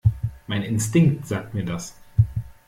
Mein 0.47 0.63
Instinkt 0.63 1.27
sagt 1.27 1.53
mir 1.53 1.63
das. 1.63 1.93